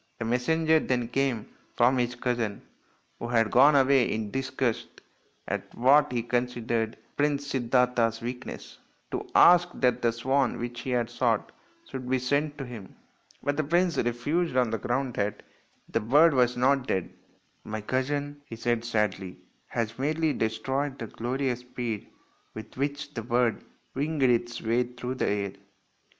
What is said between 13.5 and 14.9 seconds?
the prince refused on the